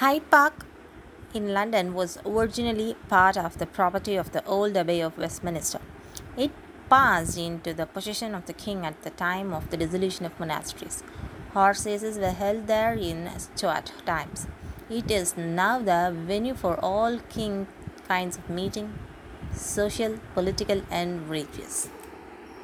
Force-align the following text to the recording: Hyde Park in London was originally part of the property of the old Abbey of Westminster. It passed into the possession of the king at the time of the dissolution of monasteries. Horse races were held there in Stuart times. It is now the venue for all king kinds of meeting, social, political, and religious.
Hyde 0.00 0.30
Park 0.30 0.66
in 1.32 1.54
London 1.54 1.94
was 1.94 2.18
originally 2.26 2.96
part 3.08 3.38
of 3.38 3.56
the 3.56 3.64
property 3.64 4.14
of 4.16 4.30
the 4.32 4.44
old 4.44 4.76
Abbey 4.76 5.00
of 5.00 5.16
Westminster. 5.16 5.80
It 6.36 6.50
passed 6.90 7.38
into 7.38 7.72
the 7.72 7.86
possession 7.86 8.34
of 8.34 8.44
the 8.44 8.52
king 8.52 8.84
at 8.84 9.00
the 9.04 9.08
time 9.08 9.54
of 9.54 9.70
the 9.70 9.78
dissolution 9.78 10.26
of 10.26 10.38
monasteries. 10.38 11.02
Horse 11.54 11.86
races 11.86 12.18
were 12.18 12.32
held 12.42 12.66
there 12.66 12.92
in 12.92 13.30
Stuart 13.38 13.94
times. 14.04 14.46
It 14.90 15.10
is 15.10 15.34
now 15.38 15.78
the 15.78 16.14
venue 16.14 16.52
for 16.52 16.78
all 16.84 17.18
king 17.30 17.66
kinds 18.06 18.36
of 18.36 18.50
meeting, 18.50 18.98
social, 19.54 20.18
political, 20.34 20.82
and 20.90 21.26
religious. 21.30 21.88